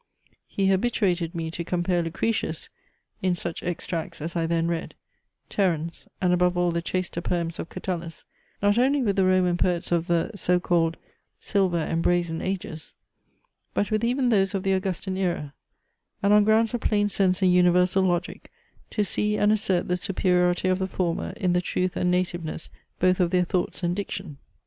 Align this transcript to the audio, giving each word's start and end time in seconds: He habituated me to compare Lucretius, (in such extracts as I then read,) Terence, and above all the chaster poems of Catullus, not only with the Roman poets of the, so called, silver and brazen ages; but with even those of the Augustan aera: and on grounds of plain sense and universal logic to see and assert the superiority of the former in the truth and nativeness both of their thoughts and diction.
He 0.47 0.65
habituated 0.69 1.35
me 1.35 1.51
to 1.51 1.63
compare 1.63 2.01
Lucretius, 2.01 2.69
(in 3.21 3.35
such 3.35 3.61
extracts 3.61 4.19
as 4.19 4.35
I 4.35 4.47
then 4.47 4.67
read,) 4.67 4.95
Terence, 5.47 6.07
and 6.19 6.33
above 6.33 6.57
all 6.57 6.71
the 6.71 6.81
chaster 6.81 7.21
poems 7.21 7.59
of 7.59 7.69
Catullus, 7.69 8.25
not 8.63 8.79
only 8.79 9.03
with 9.03 9.15
the 9.15 9.25
Roman 9.27 9.57
poets 9.57 9.91
of 9.91 10.07
the, 10.07 10.31
so 10.33 10.59
called, 10.59 10.97
silver 11.37 11.77
and 11.77 12.01
brazen 12.01 12.41
ages; 12.41 12.95
but 13.75 13.91
with 13.91 14.03
even 14.03 14.29
those 14.29 14.55
of 14.55 14.63
the 14.63 14.73
Augustan 14.73 15.17
aera: 15.19 15.53
and 16.23 16.33
on 16.33 16.45
grounds 16.45 16.73
of 16.73 16.81
plain 16.81 17.07
sense 17.07 17.43
and 17.43 17.53
universal 17.53 18.01
logic 18.01 18.51
to 18.89 19.05
see 19.05 19.37
and 19.37 19.51
assert 19.51 19.87
the 19.87 19.97
superiority 19.97 20.67
of 20.67 20.79
the 20.79 20.87
former 20.87 21.29
in 21.37 21.53
the 21.53 21.61
truth 21.61 21.95
and 21.95 22.09
nativeness 22.09 22.71
both 22.99 23.19
of 23.19 23.29
their 23.29 23.45
thoughts 23.45 23.83
and 23.83 23.95
diction. 23.95 24.37